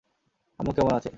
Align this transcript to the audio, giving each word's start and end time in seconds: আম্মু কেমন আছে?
আম্মু 0.59 0.71
কেমন 0.73 0.93
আছে? 0.97 1.09